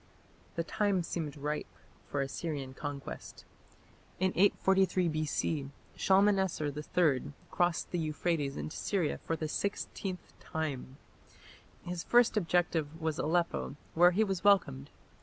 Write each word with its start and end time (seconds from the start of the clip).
The 0.55 0.63
time 0.63 1.03
seemed 1.03 1.37
ripe 1.37 1.67
for 2.07 2.21
Assyrian 2.23 2.73
conquest. 2.73 3.45
In 4.19 4.31
843 4.35 5.07
B.C. 5.07 5.69
Shalmaneser 5.95 6.73
III 6.75 7.33
crossed 7.51 7.91
the 7.91 7.99
Euphrates 7.99 8.57
into 8.57 8.75
Syria 8.75 9.19
for 9.19 9.35
the 9.35 9.47
sixteenth 9.47 10.33
time. 10.39 10.97
His 11.83 12.03
first 12.03 12.35
objective 12.35 12.99
was 12.99 13.19
Aleppo, 13.19 13.75
where 13.93 14.09
he 14.09 14.23
was 14.23 14.43
welcomed. 14.43 14.89